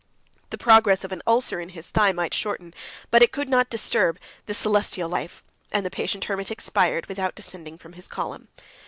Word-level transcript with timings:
The 0.49 0.57
progress 0.57 1.03
of 1.03 1.11
an 1.11 1.21
ulcer 1.27 1.61
in 1.61 1.69
his 1.69 1.89
thigh 1.91 2.07
72 2.09 2.15
might 2.15 2.33
shorten, 2.33 2.73
but 3.11 3.21
it 3.21 3.31
could 3.31 3.47
not 3.47 3.69
disturb, 3.69 4.17
this 4.47 4.57
celestial 4.57 5.07
life; 5.07 5.43
and 5.71 5.85
the 5.85 5.91
patient 5.91 6.25
Hermit 6.25 6.49
expired, 6.49 7.05
without 7.05 7.35
descending 7.35 7.77
from 7.77 7.93
his 7.93 8.07
column. 8.07 8.47